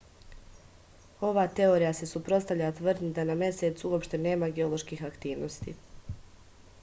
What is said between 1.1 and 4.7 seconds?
ova teorija se suprotstavlja tvrdnji da na mesecu uopšte nema